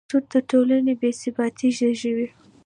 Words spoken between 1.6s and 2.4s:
زېږوي.